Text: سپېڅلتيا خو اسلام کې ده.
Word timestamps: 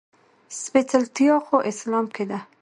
سپېڅلتيا 0.59 1.35
خو 1.45 1.55
اسلام 1.71 2.05
کې 2.15 2.23
ده. 2.29 2.39